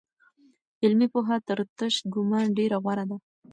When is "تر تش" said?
1.47-1.95